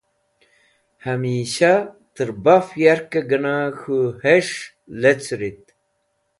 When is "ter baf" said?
2.15-2.67